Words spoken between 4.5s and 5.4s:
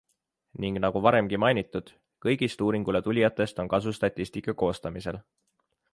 koostamisel.